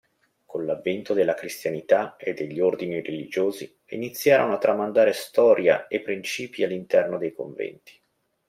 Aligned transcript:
Con 0.47 0.65
l'avvento 0.65 1.13
della 1.13 1.35
cristianità 1.35 2.15
e 2.17 2.33
degli 2.33 2.59
ordini 2.59 3.01
religiosi, 3.03 3.71
iniziarono 3.89 4.53
a 4.53 4.57
tramandare 4.57 5.13
storia 5.13 5.85
e 5.85 6.01
principi 6.01 6.63
all'interno 6.63 7.19
dei 7.19 7.33
conventi. 7.35 8.01